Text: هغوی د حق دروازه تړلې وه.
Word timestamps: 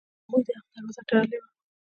هغوی 0.27 0.41
د 0.45 0.47
حق 0.57 0.67
دروازه 0.73 1.01
تړلې 1.09 1.37
وه. 1.41 1.47